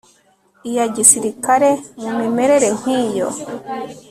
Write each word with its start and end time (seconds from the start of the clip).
iya 0.69 0.85
gisirikare 0.95 1.69
mu 2.01 2.09
mimerere 2.19 2.67
nk 2.79 2.83
iyo 3.01 3.27